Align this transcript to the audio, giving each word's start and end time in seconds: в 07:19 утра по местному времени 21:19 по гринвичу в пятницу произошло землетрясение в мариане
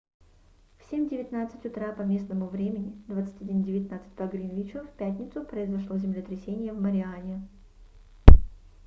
в 0.79 0.91
07:19 0.91 1.67
утра 1.67 1.91
по 1.93 2.01
местному 2.01 2.47
времени 2.47 2.99
21:19 3.07 4.01
по 4.15 4.25
гринвичу 4.25 4.79
в 4.79 4.89
пятницу 4.97 5.43
произошло 5.43 5.95
землетрясение 5.99 6.73
в 6.73 6.81
мариане 6.81 7.47